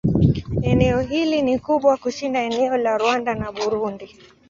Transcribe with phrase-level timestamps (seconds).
[0.63, 4.15] Eneo hili ni kubwa kushinda eneo la Rwanda au Burundi.